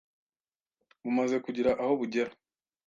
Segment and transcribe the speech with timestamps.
[1.03, 2.31] bumaze kugira aho bugera